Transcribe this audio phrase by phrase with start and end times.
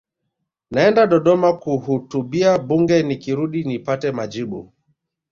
[0.71, 4.73] naenda dodoma kuhutubia bunge nikirudi nipate majibu